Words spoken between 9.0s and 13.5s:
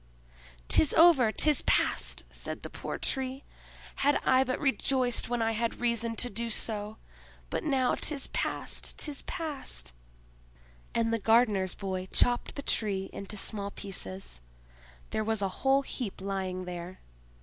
past!" And the gardener's boy chopped the Tree into